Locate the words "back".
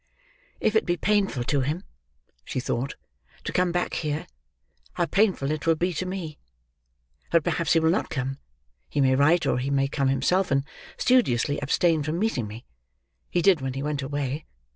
3.71-3.93